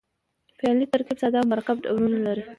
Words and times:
فعلي 0.57 0.85
ترکیب 0.93 1.17
ساده 1.21 1.37
او 1.41 1.49
مرکب 1.51 1.75
ډولونه 1.85 2.17
لري. 2.25 2.43